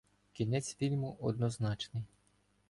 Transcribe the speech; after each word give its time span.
Кінець 0.31 0.73
фільму 0.75 1.17
однозначний. 1.21 2.03